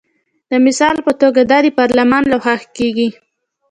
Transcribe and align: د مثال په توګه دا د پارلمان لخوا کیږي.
د 0.51 0.53
مثال 0.65 0.95
په 1.05 1.11
توګه 1.21 1.41
دا 1.51 1.57
د 1.65 1.67
پارلمان 1.79 2.23
لخوا 2.33 2.55
کیږي. 2.77 3.09